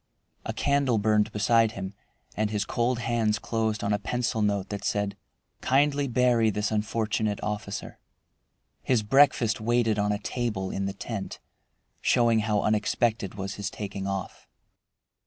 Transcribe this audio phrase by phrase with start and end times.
[0.45, 1.93] A candle burned beside him,
[2.35, 5.15] and his cold hands closed on a pencil note that said,
[5.61, 7.99] "Kindly bury this unfortunate officer."
[8.81, 11.39] His breakfast waited on a table in the tent,
[12.01, 14.47] showing how unexpected was his taking off.